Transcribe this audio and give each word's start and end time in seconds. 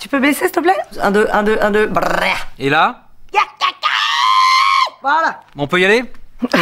Tu 0.00 0.08
peux 0.08 0.20
baisser, 0.20 0.44
s'il 0.44 0.52
te 0.52 0.60
plaît 0.60 0.76
Un, 1.02 1.10
deux, 1.10 1.26
un, 1.32 1.42
deux, 1.42 1.58
un, 1.60 1.70
deux. 1.70 1.86
Brrr. 1.86 2.46
Et 2.58 2.68
là 2.70 3.02
Voilà. 5.02 5.40
On 5.56 5.66
peut 5.66 5.80
y 5.80 5.84
aller 5.84 6.04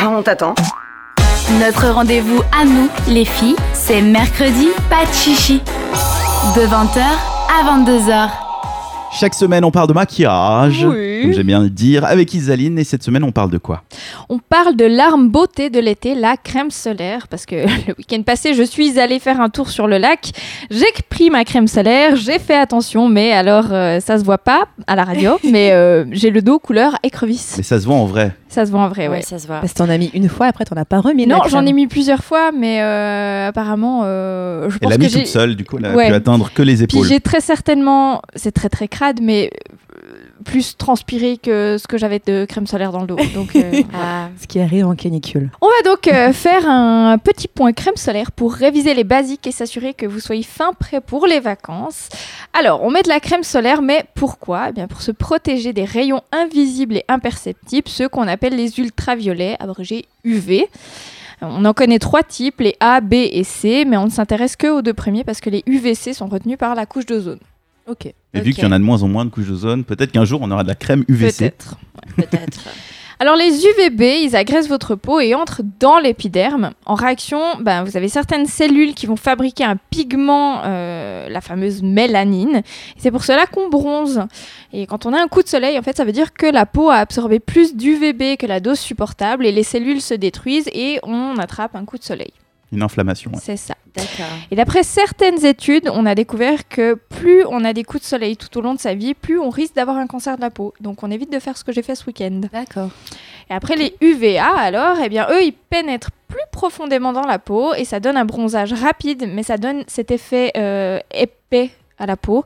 On 0.05 0.23
t'attend. 0.23 0.55
Notre 1.61 1.89
rendez-vous 1.91 2.41
à 2.59 2.65
nous, 2.65 2.89
les 3.09 3.25
filles, 3.25 3.57
c'est 3.75 4.01
mercredi, 4.01 4.69
pas 4.89 5.05
de 5.05 5.13
chichi. 5.13 5.61
De 6.57 6.63
20h 6.63 7.03
à 7.03 7.65
22h. 7.79 8.29
Chaque 9.15 9.35
semaine, 9.35 9.63
on 9.65 9.71
parle 9.71 9.89
de 9.89 9.93
maquillage, 9.93 10.85
Oui. 10.89 11.21
comme 11.23 11.33
j'aime 11.35 11.47
bien 11.47 11.61
le 11.61 11.69
dire, 11.69 12.05
avec 12.05 12.33
Isaline. 12.33 12.79
Et 12.79 12.85
cette 12.85 13.03
semaine, 13.03 13.23
on 13.25 13.31
parle 13.31 13.51
de 13.51 13.59
quoi? 13.59 13.83
On 14.31 14.39
parle 14.39 14.75
de 14.75 14.87
l'arme 14.87 15.29
beauté 15.29 15.69
de 15.69 15.79
l'été, 15.81 16.15
la 16.15 16.37
crème 16.39 16.71
solaire, 16.71 17.29
parce 17.29 17.45
que 17.45 17.55
le 17.89 17.95
week-end 17.99 18.23
passé, 18.23 18.55
je 18.55 18.63
suis 18.63 18.99
allée 18.99 19.19
faire 19.19 19.41
un 19.41 19.51
tour 19.51 19.69
sur 19.69 19.87
le 19.87 19.99
lac. 19.99 20.31
J'ai 20.71 20.87
pris 21.11 21.29
ma 21.29 21.45
crème 21.45 21.69
solaire, 21.69 22.17
j'ai 22.17 22.39
fait 22.39 22.57
attention, 22.57 23.09
mais 23.09 23.33
alors 23.33 23.67
euh, 23.71 24.01
ça 24.01 24.19
se 24.19 24.25
voit 24.25 24.39
pas 24.39 24.65
à 24.87 24.97
la 24.97 25.05
radio, 25.05 25.39
mais 25.45 25.73
euh, 25.73 26.05
j'ai 26.11 26.31
le 26.31 26.41
dos 26.41 26.59
couleur 26.59 26.97
écrevisse. 27.03 27.55
Mais 27.59 27.63
ça 27.63 27.79
se 27.79 27.85
voit 27.85 27.97
en 27.97 28.07
vrai. 28.07 28.35
Ça 28.53 28.67
se 28.67 28.71
voit 28.71 28.81
en 28.83 28.89
vrai, 28.89 29.09
ouais. 29.09 29.17
Ouais, 29.17 29.23
ça 29.23 29.39
se 29.39 29.47
voit. 29.47 29.61
Parce 29.61 29.73
que 29.73 29.79
t'en 29.79 29.89
as 29.89 29.97
mis 29.99 30.11
une 30.13 30.29
fois, 30.29 30.47
après 30.47 30.65
t'en 30.67 30.77
as 30.77 30.85
pas 30.85 31.01
remis. 31.01 31.27
Non, 31.27 31.39
j'en 31.49 31.65
ai 31.65 31.73
mis 31.73 31.87
plusieurs 31.87 32.23
fois, 32.23 32.53
mais 32.53 32.83
euh, 32.83 33.49
apparemment, 33.49 34.03
euh, 34.05 34.69
je 34.69 34.75
Elle 34.75 34.81
pense 34.81 34.91
l'a 34.91 34.97
que 34.99 35.03
mis 35.03 35.09
j'ai. 35.09 35.19
toute 35.21 35.29
seule, 35.29 35.57
du 35.57 35.65
coup, 35.65 35.79
elle 35.79 35.87
a 35.87 35.95
Ouais. 35.95 36.09
pu 36.09 36.15
atteindre 36.15 36.51
que 36.55 36.63
les 36.63 36.75
Puis 36.75 36.85
épaules. 36.99 37.07
j'ai 37.09 37.21
très 37.21 37.41
certainement, 37.41 38.21
c'est 38.37 38.53
très 38.53 38.69
très 38.69 38.89
crade, 38.89 39.21
mais 39.23 39.51
euh, 39.55 40.43
plus 40.45 40.77
transpiré 40.77 41.39
que 41.39 41.77
ce 41.79 41.87
que 41.87 41.97
j'avais 41.97 42.21
de 42.27 42.45
crème 42.45 42.67
solaire 42.67 42.91
dans 42.93 43.01
le 43.03 43.07
dos. 43.07 43.17
Donc, 43.35 43.55
euh, 43.57 43.83
Ah, 43.95 44.29
Ce 44.41 44.47
qui 44.47 44.59
arrive 44.61 44.87
en 44.87 44.95
canicule. 44.97 45.51
On 45.61 45.67
va 45.69 45.91
donc 45.91 46.09
euh, 46.09 46.33
faire 46.33 46.69
un 46.69 47.17
petit 47.19 47.47
point 47.49 47.73
crème 47.73 47.95
solaire 47.97 48.33
pour 48.33 48.53
réviser 48.53 48.93
les 48.95 49.05
basiques 49.05 49.47
et 49.47 49.53
s'assurer 49.53 49.95
que 49.95 50.05
vous 50.05 50.19
soyez 50.21 50.43
fin 50.43 50.73
prêt 50.73 51.01
pour 51.01 51.27
les 51.29 51.39
vacances. 51.41 52.09
Alors, 52.59 52.83
on 52.83 52.91
met 52.91 53.03
de 53.03 53.09
la 53.09 53.21
crème 53.21 53.45
solaire, 53.45 53.81
mais 53.83 54.05
pourquoi? 54.17 54.67
Eh 54.71 54.73
bien, 54.73 54.89
pour 54.89 55.01
se 55.01 55.13
protéger 55.13 55.73
des 55.73 55.85
rayons 55.85 56.23
invisibles 56.33 56.97
et 56.97 57.05
imperceptibles, 57.09 57.89
ceux 57.89 58.09
qu'on 58.09 58.27
appelle 58.27 58.42
les 58.51 58.79
ultraviolets, 58.79 59.57
abrégés 59.61 60.07
UV. 60.25 60.67
On 61.41 61.65
en 61.65 61.73
connaît 61.73 61.99
trois 61.99 62.23
types, 62.23 62.61
les 62.61 62.77
A, 62.79 63.01
B 63.01 63.15
et 63.15 63.43
C, 63.43 63.85
mais 63.85 63.97
on 63.97 64.05
ne 64.07 64.11
s'intéresse 64.11 64.55
que 64.55 64.69
aux 64.69 64.83
deux 64.83 64.95
premiers 64.95 65.25
parce 65.25 65.41
que 65.41 65.51
les 65.51 65.65
UVC 65.67 66.15
sont 66.15 66.29
retenus 66.29 66.57
par 66.57 66.75
la 66.75 66.87
couche 66.87 67.07
d'ozone. 67.07 67.41
Ok. 67.89 68.07
Et 68.07 68.41
vu 68.41 68.53
qu'il 68.53 68.63
y 68.63 68.67
en 68.67 68.73
a 68.73 68.79
de 68.79 68.85
moins 68.85 69.03
en 69.03 69.09
moins 69.09 69.25
de 69.25 69.31
couches 69.31 69.49
d'ozone, 69.49 69.85
peut-être 69.85 70.13
qu'un 70.13 70.25
jour, 70.25 70.41
on 70.43 70.51
aura 70.51 70.63
de 70.63 70.69
la 70.69 70.77
crème 70.77 71.05
UVC. 71.09 71.39
Peut-être. 71.39 71.77
peut-être. 72.17 72.61
Alors 73.23 73.37
les 73.37 73.65
UVB, 73.65 74.03
ils 74.25 74.35
agressent 74.35 74.67
votre 74.67 74.97
peau 74.97 75.21
et 75.21 75.37
entrent 75.37 75.63
dans 75.79 76.01
l'épiderme. 76.01 76.73
En 76.87 76.97
réaction, 76.97 77.41
ben, 77.61 77.85
vous 77.85 77.97
avez 77.97 78.09
certaines 78.09 78.47
cellules 78.47 78.95
qui 78.95 79.07
vont 79.07 79.15
fabriquer 79.15 79.63
un 79.63 79.77
pigment, 79.77 80.63
euh, 80.65 81.29
la 81.29 81.41
fameuse 81.41 81.85
mélanine. 81.85 82.63
C'est 82.97 83.13
pour 83.13 83.23
cela 83.23 83.47
qu'on 83.47 83.69
bronze. 83.69 84.23
Et 84.73 84.87
quand 84.87 85.07
on 85.07 85.13
a 85.13 85.23
un 85.23 85.29
coup 85.29 85.45
de 85.45 85.47
soleil, 85.47 85.79
en 85.79 85.83
fait, 85.83 85.97
ça 85.97 86.05
veut 86.05 86.11
dire 86.11 86.33
que 86.33 86.47
la 86.47 86.67
peau 86.67 86.91
a 86.91 86.97
absorbé 86.97 87.39
plus 87.39 87.77
d'UVB 87.77 88.37
que 88.37 88.47
la 88.47 88.59
dose 88.59 88.81
supportable 88.81 89.47
et 89.47 89.53
les 89.53 89.63
cellules 89.63 90.01
se 90.01 90.15
détruisent 90.15 90.69
et 90.73 90.99
on 91.05 91.37
attrape 91.37 91.77
un 91.77 91.85
coup 91.85 91.99
de 91.99 92.03
soleil. 92.03 92.33
Une 92.73 92.83
inflammation. 92.83 93.31
ouais. 93.31 93.41
C'est 93.41 93.57
ça. 93.57 93.77
Et 94.51 94.57
d'après 94.57 94.83
certaines 94.83 95.45
études, 95.45 95.91
on 95.93 96.07
a 96.07 96.15
découvert 96.15 96.69
que 96.69 96.95
plus 96.95 97.45
on 97.47 97.65
a 97.65 97.73
des 97.73 97.85
coups 97.85 98.03
de 98.03 98.07
soleil 98.09 98.37
tout 98.37 98.57
au 98.59 98.61
long 98.61 98.75
de 98.75 98.81
sa 98.81 98.95
vie, 98.95 99.15
plus 99.15 99.39
on 99.39 99.51
risque 99.51 99.75
d'avoir 99.75 99.97
un 99.97 100.07
cancer 100.07 100.37
de 100.37 100.41
la 100.41 100.51
peau. 100.51 100.75
Donc 100.81 101.03
on 101.03 101.11
évite 101.11 101.33
de 101.33 101.39
faire 101.39 101.57
ce 101.57 101.65
que 101.65 101.73
j'ai 101.73 101.83
fait 101.83 101.95
ce 101.95 102.07
week-end. 102.07 102.41
D'accord. 102.53 102.91
Et 103.51 103.55
après 103.55 103.77
les 103.77 103.95
UVA, 104.01 104.47
alors, 104.57 104.97
eh 105.05 105.09
bien, 105.09 105.27
eux, 105.31 105.43
ils 105.43 105.53
pénètrent 105.53 106.11
plus 106.29 106.41
profondément 106.51 107.13
dans 107.13 107.27
la 107.27 107.39
peau 107.39 107.75
et 107.75 107.85
ça 107.85 108.01
donne 108.01 108.17
un 108.17 108.25
bronzage 108.25 108.73
rapide, 108.73 109.29
mais 109.29 109.43
ça 109.43 109.59
donne 109.59 109.85
cet 109.87 110.11
effet 110.11 110.53
euh, 110.57 110.99
épais 111.13 111.71
à 111.99 112.07
la 112.07 112.17
peau. 112.17 112.45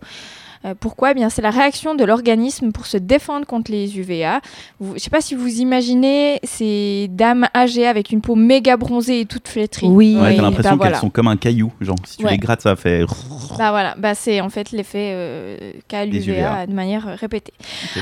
Euh, 0.64 0.74
pourquoi? 0.78 1.10
Eh 1.10 1.14
bien, 1.14 1.28
c'est 1.30 1.42
la 1.42 1.50
réaction 1.50 1.94
de 1.94 2.04
l'organisme 2.04 2.72
pour 2.72 2.86
se 2.86 2.96
défendre 2.96 3.46
contre 3.46 3.70
les 3.70 3.98
UVA. 3.98 4.40
Vous- 4.80 4.90
je 4.90 4.94
ne 4.94 4.98
sais 4.98 5.10
pas 5.10 5.20
si 5.20 5.34
vous 5.34 5.60
imaginez 5.60 6.40
ces 6.42 7.08
dames 7.10 7.46
âgées 7.54 7.86
avec 7.86 8.10
une 8.10 8.20
peau 8.20 8.34
méga 8.34 8.76
bronzée 8.76 9.20
et 9.20 9.26
toute 9.26 9.48
flétrie. 9.48 9.86
Oui. 9.86 10.16
Ouais, 10.16 10.28
Oui, 10.30 10.36
t'as 10.36 10.42
l'impression 10.42 10.70
bah 10.76 10.84
qu'elles 10.84 10.92
voilà. 10.92 10.98
sont 11.00 11.10
comme 11.10 11.28
un 11.28 11.36
caillou. 11.36 11.72
Genre, 11.80 11.96
si 12.04 12.16
tu 12.18 12.24
Ouais. 12.24 12.32
les 12.32 12.38
grattes, 12.38 12.62
ça 12.62 12.76
fait. 12.76 13.04
Bah 13.58 13.70
voilà, 13.70 13.94
bah 13.98 14.14
c'est 14.14 14.40
en 14.40 14.48
fait 14.48 14.70
l'effet 14.72 15.10
euh, 15.14 15.72
qu'a 15.88 16.06
Des 16.06 16.18
UVA. 16.28 16.32
l'UVA 16.34 16.66
de 16.66 16.72
manière 16.72 17.08
euh, 17.08 17.14
répétée. 17.14 17.52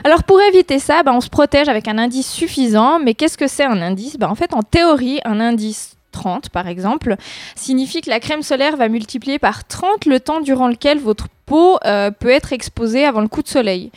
Alors 0.04 0.24
pour 0.24 0.40
éviter 0.40 0.78
ça, 0.78 1.02
bah, 1.02 1.12
on 1.14 1.20
se 1.20 1.28
protège 1.28 1.68
avec 1.68 1.88
un 1.88 1.98
indice 1.98 2.30
suffisant. 2.30 2.98
Mais 2.98 3.14
qu'est-ce 3.14 3.36
que 3.38 3.46
c'est 3.48 3.64
un 3.64 3.80
indice? 3.82 4.16
Bah, 4.18 4.28
En 4.30 4.34
fait, 4.34 4.54
en 4.54 4.62
théorie, 4.62 5.20
un 5.24 5.40
indice 5.40 5.96
30 6.12 6.48
par 6.50 6.68
exemple, 6.68 7.16
signifie 7.56 8.00
que 8.00 8.08
la 8.10 8.20
crème 8.20 8.42
solaire 8.42 8.76
va 8.76 8.88
multiplier 8.88 9.38
par 9.40 9.66
30 9.66 10.06
le 10.06 10.20
temps 10.20 10.40
durant 10.40 10.68
lequel 10.68 10.98
votre 11.00 11.26
peau 11.46 11.78
euh, 11.84 12.10
peut 12.10 12.30
être 12.30 12.52
exposée 12.52 13.04
avant 13.04 13.20
le 13.20 13.28
coup 13.28 13.42
de 13.42 13.48
soleil. 13.48 13.90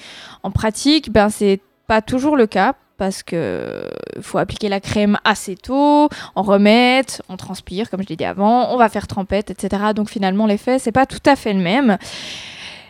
En 0.43 0.51
pratique, 0.51 1.11
ben, 1.11 1.29
c'est 1.29 1.59
pas 1.87 2.01
toujours 2.01 2.35
le 2.35 2.47
cas 2.47 2.75
parce 2.97 3.23
que 3.23 3.35
euh, 3.35 3.89
faut 4.21 4.37
appliquer 4.37 4.69
la 4.69 4.79
crème 4.79 5.17
assez 5.23 5.55
tôt, 5.55 6.09
en 6.35 6.41
remettre, 6.41 7.21
on 7.29 7.37
transpire 7.37 7.89
comme 7.89 8.01
je 8.01 8.07
l'ai 8.07 8.15
dit 8.15 8.25
avant, 8.25 8.73
on 8.73 8.77
va 8.77 8.89
faire 8.89 9.07
trempette, 9.07 9.51
etc. 9.51 9.83
Donc 9.95 10.09
finalement 10.09 10.45
l'effet 10.45 10.79
c'est 10.79 10.91
pas 10.91 11.05
tout 11.05 11.21
à 11.25 11.35
fait 11.35 11.53
le 11.53 11.59
même. 11.59 11.97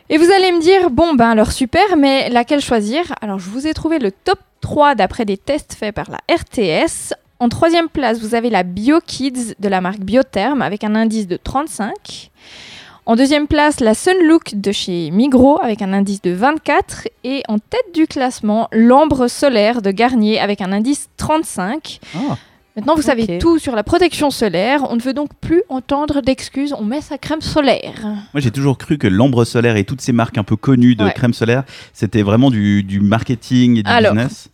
Et 0.10 0.18
vous 0.18 0.32
allez 0.32 0.54
me 0.54 0.62
dire, 0.62 0.90
bon 0.90 1.16
ben 1.16 1.30
alors 1.30 1.52
super, 1.52 1.98
mais 1.98 2.30
laquelle 2.30 2.62
choisir? 2.62 3.14
Alors 3.22 3.40
je 3.40 3.50
vous 3.50 3.68
ai 3.68 3.74
trouvé 3.74 4.00
le 4.00 4.12
top 4.12 4.40
3 4.62 4.96
d'après 4.96 5.26
des 5.26 5.38
tests 5.38 5.74
faits 5.74 5.94
par 5.94 6.10
la 6.10 6.20
RTS. 6.34 7.14
En 7.40 7.50
troisième 7.50 7.90
place, 7.90 8.20
vous 8.20 8.34
avez 8.34 8.50
la 8.50 8.64
BioKids 8.64 9.56
de 9.60 9.68
la 9.68 9.82
marque 9.82 10.00
Biotherm 10.00 10.62
avec 10.62 10.84
un 10.84 10.96
indice 10.96 11.28
de 11.28 11.38
35. 11.38 12.32
En 13.10 13.16
deuxième 13.16 13.48
place, 13.48 13.80
la 13.80 13.94
Sunlook 13.94 14.56
de 14.56 14.74
chez 14.74 15.12
Migros 15.12 15.62
avec 15.64 15.82
un 15.82 15.94
indice 15.94 16.22
de 16.22 16.32
24. 16.32 17.08
Et 17.24 17.42
en 17.48 17.58
tête 17.58 17.94
du 17.94 18.06
classement, 18.06 18.68
l'Ambre 18.74 19.30
solaire 19.30 19.82
de 19.82 19.92
Garnier 19.92 20.42
avec 20.42 20.60
un 20.60 20.74
indice 20.74 21.08
35. 21.16 22.02
Ah. 22.16 22.36
Maintenant, 22.76 22.96
vous 22.96 23.02
savez 23.02 23.38
tout 23.40 23.60
sur 23.60 23.78
la 23.78 23.84
protection 23.84 24.30
solaire. 24.30 24.86
On 24.92 24.98
ne 24.98 25.02
veut 25.02 25.14
donc 25.14 25.30
plus 25.40 25.64
entendre 25.70 26.20
d'excuses. 26.20 26.74
On 26.78 26.84
met 26.84 27.00
sa 27.00 27.18
crème 27.18 27.40
solaire. 27.40 28.02
Moi, 28.04 28.42
j'ai 28.42 28.52
toujours 28.52 28.78
cru 28.78 28.98
que 28.98 29.08
l'ambre 29.08 29.46
solaire 29.46 29.78
et 29.78 29.86
toutes 29.86 30.02
ces 30.02 30.12
marques 30.12 30.38
un 30.38 30.44
peu 30.44 30.58
connues 30.58 30.96
de 30.96 31.06
Ouais. 31.06 31.14
crème 31.14 31.34
solaire, 31.34 31.64
c'était 31.94 32.24
vraiment 32.24 32.52
du, 32.52 32.84
du 32.84 33.00
marketing 33.00 33.78
et 33.78 33.84
du 33.84 33.90
Alors, 33.90 34.14
business. 34.16 34.50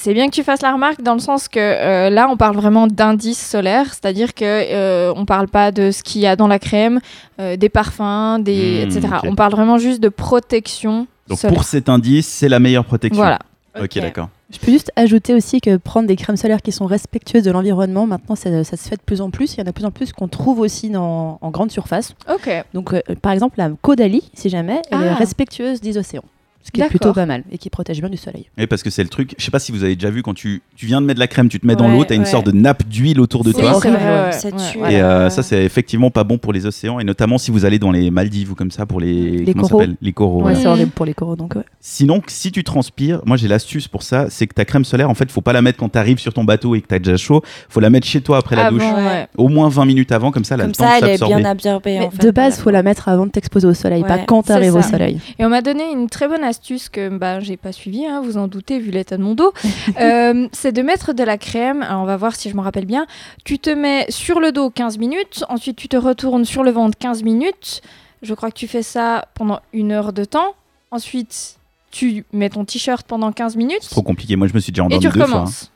C'est 0.00 0.14
bien 0.14 0.28
que 0.28 0.32
tu 0.34 0.44
fasses 0.44 0.62
la 0.62 0.72
remarque 0.72 1.02
dans 1.02 1.14
le 1.14 1.18
sens 1.18 1.48
que 1.48 1.58
euh, 1.58 2.08
là, 2.08 2.28
on 2.30 2.36
parle 2.36 2.54
vraiment 2.54 2.86
d'indice 2.86 3.44
solaire, 3.44 3.86
c'est-à-dire 3.88 4.32
que 4.32 4.44
euh, 4.44 5.12
on 5.16 5.24
parle 5.24 5.48
pas 5.48 5.72
de 5.72 5.90
ce 5.90 6.04
qu'il 6.04 6.20
y 6.20 6.26
a 6.28 6.36
dans 6.36 6.46
la 6.46 6.60
crème, 6.60 7.00
euh, 7.40 7.56
des 7.56 7.68
parfums, 7.68 8.38
des, 8.40 8.84
Hmm, 8.86 8.88
etc. 8.96 9.08
On 9.24 9.34
parle 9.34 9.50
vraiment 9.50 9.76
juste 9.76 10.00
de 10.00 10.08
protection 10.08 11.08
Donc, 11.26 11.38
solaire. 11.40 11.54
pour 11.54 11.64
cet 11.64 11.88
indice, 11.88 12.28
c'est 12.28 12.48
la 12.48 12.60
meilleure 12.60 12.84
protection. 12.84 13.20
Voilà. 13.20 13.40
Ok, 13.80 13.98
d'accord. 13.98 14.28
Je 14.50 14.58
peux 14.58 14.70
juste 14.70 14.90
ajouter 14.96 15.34
aussi 15.34 15.60
que 15.60 15.76
prendre 15.76 16.06
des 16.06 16.16
crèmes 16.16 16.36
solaires 16.36 16.62
qui 16.62 16.72
sont 16.72 16.86
respectueuses 16.86 17.42
de 17.42 17.50
l'environnement, 17.50 18.06
maintenant 18.06 18.34
ça, 18.36 18.62
ça 18.64 18.76
se 18.76 18.88
fait 18.88 18.96
de 18.96 19.02
plus 19.02 19.20
en 19.20 19.30
plus. 19.30 19.54
Il 19.54 19.58
y 19.58 19.62
en 19.62 19.64
a 19.64 19.66
de 19.66 19.72
plus 19.72 19.84
en 19.84 19.90
plus 19.90 20.12
qu'on 20.12 20.28
trouve 20.28 20.60
aussi 20.60 20.90
dans, 20.90 21.38
en 21.40 21.50
grande 21.50 21.70
surface. 21.72 22.14
Ok. 22.32 22.48
Donc 22.72 22.94
euh, 22.94 23.00
par 23.20 23.32
exemple 23.32 23.58
la 23.58 23.70
Caudalie, 23.82 24.30
si 24.32 24.48
jamais, 24.48 24.80
elle 24.90 25.02
est 25.02 25.08
Ah. 25.08 25.14
respectueuse 25.16 25.80
des 25.80 25.98
océans. 25.98 26.24
Ce 26.68 26.72
qui 26.72 26.82
est 26.82 26.88
plutôt 26.88 27.12
pas 27.14 27.24
mal 27.26 27.44
et 27.50 27.56
qui 27.58 27.70
protège 27.70 28.00
bien 28.00 28.10
du 28.10 28.16
soleil. 28.18 28.50
Et 28.58 28.66
parce 28.66 28.82
que 28.82 28.90
c'est 28.90 29.02
le 29.02 29.08
truc, 29.08 29.34
je 29.38 29.44
sais 29.44 29.50
pas 29.50 29.58
si 29.58 29.72
vous 29.72 29.84
avez 29.84 29.94
déjà 29.96 30.10
vu 30.10 30.22
quand 30.22 30.34
tu, 30.34 30.60
tu 30.76 30.84
viens 30.86 31.00
de 31.00 31.06
mettre 31.06 31.16
de 31.16 31.20
la 31.20 31.26
crème, 31.26 31.48
tu 31.48 31.58
te 31.58 31.66
mets 31.66 31.76
dans 31.76 31.86
Ouais, 31.88 31.96
l'eau, 31.96 32.04
t'as 32.04 32.14
une 32.14 32.20
ouais. 32.22 32.26
sorte 32.26 32.44
de 32.46 32.52
nappe 32.52 32.86
d'huile 32.86 33.20
autour 33.20 33.42
de 33.42 33.52
toi. 33.52 33.80
c'est 33.80 33.90
vrai, 33.90 34.24
ouais, 34.26 34.32
Ça 34.32 34.50
tue. 34.52 34.78
ouais. 34.78 34.94
Et 34.94 35.00
euh, 35.00 35.30
ça, 35.30 35.42
c'est 35.42 35.64
effectivement 35.64 36.10
pas 36.10 36.24
bon 36.24 36.36
pour 36.36 36.52
les 36.52 36.66
océans, 36.66 36.98
et 37.00 37.04
notamment 37.04 37.38
si 37.38 37.50
vous 37.50 37.64
allez 37.64 37.78
dans 37.78 37.90
les 37.90 38.10
Maldives 38.10 38.52
ou 38.52 38.54
comme 38.54 38.70
ça 38.70 38.84
pour 38.84 39.00
les, 39.00 39.38
Les 39.44 39.54
comment 39.54 39.66
coraux. 39.68 39.82
Les 40.02 40.12
coraux. 40.12 40.36
Ouais, 40.38 40.42
voilà. 40.42 40.58
C'est 40.60 40.66
horrible 40.66 40.90
pour 40.90 41.06
les 41.06 41.14
coraux 41.14 41.36
donc 41.36 41.54
ouais. 41.54 41.62
Sinon, 41.80 42.20
si 42.26 42.52
tu 42.52 42.62
transpires, 42.64 43.22
moi 43.24 43.36
j'ai 43.38 43.48
l'astuce 43.48 43.88
pour 43.88 44.02
ça, 44.02 44.26
c'est 44.28 44.46
que 44.46 44.54
ta 44.54 44.64
crème 44.66 44.84
solaire, 44.84 45.08
en 45.08 45.14
fait, 45.14 45.30
faut 45.30 45.40
pas 45.40 45.54
la 45.54 45.62
mettre 45.62 45.78
quand 45.78 45.88
t'arrives 45.88 46.18
sur 46.18 46.34
ton 46.34 46.44
bateau 46.44 46.74
et 46.74 46.82
que 46.82 46.86
t'as 46.88 46.98
déjà 46.98 47.16
chaud, 47.16 47.42
faut 47.70 47.80
la 47.80 47.88
mettre 47.88 48.06
chez 48.06 48.20
toi 48.20 48.36
après 48.36 48.56
la 48.56 48.70
douche, 48.70 48.82
ouais. 48.82 49.26
au 49.38 49.48
moins 49.48 49.68
20 49.70 49.86
minutes 49.86 50.12
avant, 50.12 50.30
comme 50.30 50.44
ça, 50.44 50.56
elle 50.56 50.60
a 50.60 50.64
Comme 50.64 50.72
le 50.72 50.76
temps 50.76 50.92
elle 51.02 51.08
est 51.14 51.24
bien 51.38 51.44
absorbée. 51.50 51.98
Mais 52.00 52.06
en 52.06 52.10
fait, 52.10 52.26
de 52.26 52.30
base, 52.30 52.58
faut 52.58 52.70
la 52.70 52.82
mettre 52.82 53.08
avant 53.08 53.24
de 53.26 53.30
t'exposer 53.30 53.66
au 53.66 53.74
soleil, 53.74 54.02
pas 54.02 54.18
quand 54.18 54.42
c'est 54.42 54.52
t'arrives 54.52 54.74
au 54.74 54.82
soleil. 54.82 55.20
Et 55.38 55.44
on 55.44 55.48
m'a 55.48 55.62
donné 55.62 55.84
une 55.92 56.08
très 56.08 56.28
bonne 56.28 56.42
astuce 56.44 56.57
que 56.60 57.08
bah, 57.08 57.40
j'ai 57.40 57.56
pas 57.56 57.72
suivie, 57.72 58.06
hein, 58.06 58.20
vous 58.22 58.36
en 58.36 58.48
doutez 58.48 58.78
vu 58.78 58.90
l'état 58.90 59.16
de 59.16 59.22
mon 59.22 59.34
dos. 59.34 59.52
Euh, 60.00 60.48
c'est 60.52 60.72
de 60.72 60.82
mettre 60.82 61.12
de 61.12 61.24
la 61.24 61.38
crème. 61.38 61.82
Alors 61.82 62.02
on 62.02 62.04
va 62.04 62.16
voir 62.16 62.34
si 62.36 62.50
je 62.50 62.54
me 62.56 62.60
rappelle 62.60 62.84
bien. 62.84 63.06
Tu 63.44 63.58
te 63.58 63.70
mets 63.70 64.06
sur 64.10 64.38
le 64.38 64.52
dos 64.52 64.70
15 64.70 64.98
minutes, 64.98 65.44
ensuite 65.48 65.76
tu 65.76 65.88
te 65.88 65.96
retournes 65.96 66.44
sur 66.44 66.62
le 66.62 66.70
ventre 66.70 66.96
15 66.98 67.22
minutes. 67.22 67.80
Je 68.22 68.34
crois 68.34 68.50
que 68.50 68.56
tu 68.58 68.68
fais 68.68 68.82
ça 68.82 69.26
pendant 69.34 69.60
une 69.72 69.92
heure 69.92 70.12
de 70.12 70.24
temps. 70.24 70.54
Ensuite, 70.90 71.58
tu 71.90 72.24
mets 72.32 72.50
ton 72.50 72.64
t-shirt 72.64 73.06
pendant 73.06 73.32
15 73.32 73.56
minutes 73.56 73.78
C'est 73.82 73.90
trop 73.90 74.02
compliqué, 74.02 74.36
moi 74.36 74.46
je 74.46 74.54
me 74.54 74.60
suis 74.60 74.72
déjà 74.72 74.82
et 74.82 74.86
endormi 74.86 75.04
tu 75.04 75.08
deux 75.10 75.14
fois. 75.14 75.24
hein. 75.24 75.30
recommences. 75.30 75.72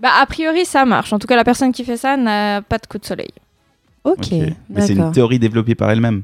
Bah 0.00 0.10
a 0.20 0.26
priori 0.26 0.64
ça 0.64 0.84
marche. 0.84 1.12
En 1.12 1.18
tout 1.18 1.26
cas 1.26 1.36
la 1.36 1.44
personne 1.44 1.72
qui 1.72 1.84
fait 1.84 1.96
ça 1.98 2.16
n'a 2.16 2.62
pas 2.62 2.78
de 2.78 2.86
coup 2.86 2.98
de 2.98 3.04
soleil. 3.04 3.30
Ok. 4.04 4.30
Mais 4.70 4.80
c'est 4.86 4.94
une 4.94 5.12
théorie 5.12 5.38
développée 5.38 5.74
par 5.74 5.90
elle-même. 5.90 6.22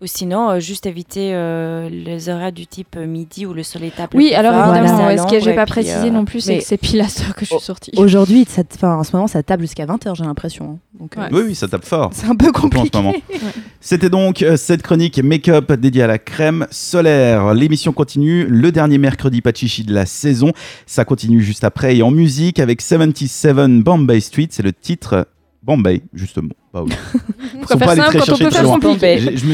Ou 0.00 0.06
sinon, 0.06 0.48
euh, 0.50 0.60
juste 0.60 0.86
éviter 0.86 1.34
euh, 1.34 1.88
les 1.88 2.28
horaires 2.28 2.52
du 2.52 2.68
type 2.68 2.94
euh, 2.96 3.04
midi 3.04 3.46
où 3.46 3.52
le 3.52 3.64
soleil 3.64 3.90
tape. 3.90 4.14
Oui, 4.14 4.32
alors 4.32 4.52
fort, 4.54 4.72
évidemment, 4.76 4.98
rester 4.98 5.02
à 5.02 5.06
ouais, 5.08 5.28
ce 5.30 5.32
que 5.36 5.40
j'ai 5.44 5.54
pas 5.56 5.64
puis, 5.64 5.72
précisé 5.72 5.96
euh, 6.06 6.10
non 6.10 6.24
plus, 6.24 6.40
c'est 6.40 6.58
que 6.58 6.64
c'est 6.64 6.76
pile 6.76 7.00
à 7.00 7.04
heure 7.06 7.34
que 7.34 7.44
je 7.44 7.50
suis 7.50 7.60
sortie. 7.60 7.90
Aujourd'hui, 7.96 8.46
en 8.82 9.02
ce 9.02 9.10
moment, 9.16 9.26
ça 9.26 9.42
table 9.42 9.62
jusqu'à 9.62 9.86
20h, 9.86 10.14
j'ai 10.14 10.22
l'impression. 10.22 10.78
Donc, 11.00 11.16
euh, 11.16 11.22
Ouais. 11.22 11.28
Oui, 11.32 11.42
oui, 11.48 11.54
ça 11.56 11.66
tape 11.66 11.84
fort. 11.84 12.10
c'est 12.12 12.26
un 12.28 12.36
peu 12.36 12.46
ce 12.46 12.52
compliqué. 12.52 12.90
moment. 12.96 13.12
C'était 13.80 14.08
donc 14.08 14.42
euh, 14.42 14.56
cette 14.56 14.82
chronique 14.82 15.18
make-up 15.18 15.72
dédiée 15.72 16.04
à 16.04 16.06
la 16.06 16.18
crème 16.18 16.68
solaire. 16.70 17.52
L'émission 17.54 17.92
continue 17.92 18.44
le 18.46 18.70
dernier 18.70 18.98
mercredi 18.98 19.42
pas 19.42 19.50
de 19.50 19.56
chichi 19.56 19.82
de 19.82 19.92
la 19.94 20.06
saison. 20.06 20.52
Ça 20.86 21.04
continue 21.04 21.40
juste 21.40 21.64
après 21.64 21.96
et 21.96 22.02
en 22.04 22.12
musique 22.12 22.60
avec 22.60 22.82
77 22.82 23.82
Bombay 23.82 24.20
Street. 24.20 24.46
C'est 24.50 24.62
le 24.62 24.72
titre 24.72 25.26
Bombay, 25.62 26.02
justement. 26.14 26.54
Bah 26.72 26.82
oui. 26.84 26.92
Ils 27.60 27.66
sont 27.66 27.78
pas 27.78 27.92
allés 27.92 28.00
très 28.02 28.18
quand 28.18 28.24
on 28.24 28.36
chercher 28.36 28.44
peut 28.44 28.50
très 28.50 28.62
loin. 28.62 28.78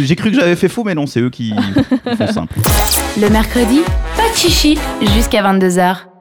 j'ai 0.04 0.16
cru 0.16 0.30
que 0.30 0.36
j'avais 0.36 0.56
fait 0.56 0.68
faux, 0.68 0.84
mais 0.84 0.94
non, 0.94 1.06
c'est 1.06 1.20
eux 1.20 1.30
qui 1.30 1.52
font 2.18 2.26
simple. 2.32 2.54
Le 3.20 3.28
mercredi, 3.30 3.80
pas 4.16 4.30
de 4.30 4.36
chichi 4.36 4.78
jusqu'à 5.16 5.42
22h. 5.42 6.13